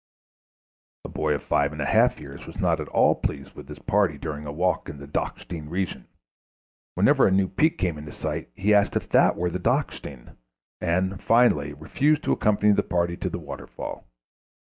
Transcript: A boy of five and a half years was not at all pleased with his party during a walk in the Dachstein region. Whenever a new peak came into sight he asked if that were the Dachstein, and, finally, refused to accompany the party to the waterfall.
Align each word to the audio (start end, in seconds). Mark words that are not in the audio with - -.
A 1.05 1.09
boy 1.09 1.35
of 1.35 1.43
five 1.43 1.71
and 1.71 1.79
a 1.79 1.85
half 1.85 2.19
years 2.19 2.47
was 2.47 2.57
not 2.59 2.79
at 2.79 2.87
all 2.87 3.13
pleased 3.13 3.53
with 3.53 3.69
his 3.69 3.77
party 3.77 4.17
during 4.17 4.47
a 4.47 4.51
walk 4.51 4.89
in 4.89 4.97
the 4.97 5.05
Dachstein 5.05 5.69
region. 5.69 6.07
Whenever 6.95 7.27
a 7.27 7.31
new 7.31 7.47
peak 7.47 7.77
came 7.77 7.99
into 7.99 8.11
sight 8.11 8.49
he 8.55 8.73
asked 8.73 8.95
if 8.95 9.07
that 9.09 9.35
were 9.35 9.51
the 9.51 9.59
Dachstein, 9.59 10.37
and, 10.79 11.21
finally, 11.21 11.73
refused 11.73 12.23
to 12.23 12.31
accompany 12.31 12.71
the 12.73 12.81
party 12.81 13.15
to 13.17 13.29
the 13.29 13.37
waterfall. 13.37 14.07